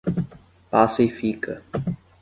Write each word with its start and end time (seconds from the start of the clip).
Passa-e-Fica 0.71 1.61